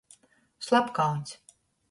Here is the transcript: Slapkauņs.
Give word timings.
Slapkauņs. 0.67 1.37